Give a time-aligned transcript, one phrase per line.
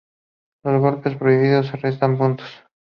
[0.63, 2.49] Los golpes prohibidos restan puntos.